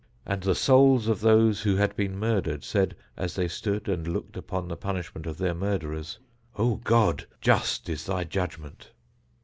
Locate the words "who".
1.61-1.75